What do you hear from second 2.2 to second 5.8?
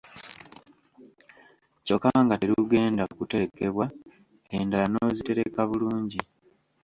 nga terugenda kuterekebwa, endala n’ozitereka